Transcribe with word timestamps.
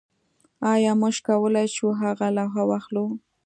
ایا 0.73 0.91
موږ 1.01 1.15
کولی 1.27 1.67
شو 1.75 1.87
هغه 2.01 2.27
لوحه 2.37 2.63
واخلو 2.69 3.05